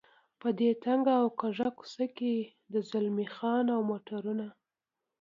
په 0.39 0.47
دې 0.59 0.69
تنګه 0.83 1.13
او 1.21 1.27
کږه 1.39 1.67
کوڅه 1.77 2.05
کې 2.17 2.33
د 2.73 2.75
زلمی 2.89 3.27
خان 3.35 3.65
او 3.75 3.79
موټرونه. 3.89 4.45